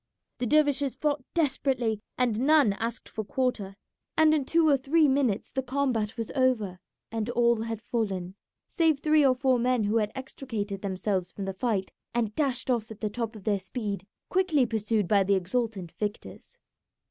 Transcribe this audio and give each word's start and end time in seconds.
The 0.39 0.47
dervishes 0.47 0.95
fought 0.95 1.23
desperately, 1.35 2.01
and 2.17 2.39
none 2.39 2.73
asked 2.73 3.07
for 3.07 3.23
quarter, 3.23 3.75
and 4.17 4.33
in 4.33 4.45
two 4.45 4.67
or 4.67 4.75
three 4.75 5.07
minutes 5.07 5.51
the 5.51 5.61
combat 5.61 6.17
was 6.17 6.31
over 6.31 6.79
and 7.11 7.29
all 7.29 7.61
had 7.61 7.79
fallen, 7.79 8.33
save 8.67 8.99
three 8.99 9.23
or 9.23 9.35
four 9.35 9.59
men 9.59 9.83
who 9.83 9.97
had 9.97 10.11
extricated 10.15 10.81
themselves 10.81 11.29
from 11.29 11.45
the 11.45 11.53
fight 11.53 11.91
and 12.15 12.33
dashed 12.33 12.71
off 12.71 12.89
at 12.89 13.01
the 13.01 13.11
top 13.11 13.35
of 13.35 13.43
their 13.43 13.59
speed, 13.59 14.07
quickly 14.27 14.65
pursued 14.65 15.07
by 15.07 15.23
the 15.23 15.35
exultant 15.35 15.91
victors. 15.91 16.57